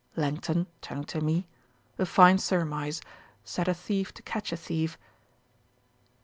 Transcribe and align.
LANGTON: 0.15 0.65
(turning 0.81 1.03
to 1.03 1.21
me.) 1.21 1.45
'A 1.99 2.07
fine 2.07 2.39
surmise. 2.39 3.01
Set 3.43 3.67
a 3.67 3.73
thief 3.75 4.11
to 4.15 4.23
catch 4.23 4.51
a 4.51 4.57
thief.' 4.57 4.97